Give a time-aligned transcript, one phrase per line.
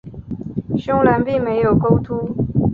[0.79, 2.33] 胸篮并没有钩突。